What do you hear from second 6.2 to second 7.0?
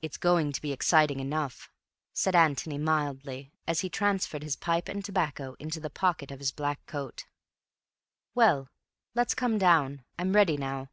of his black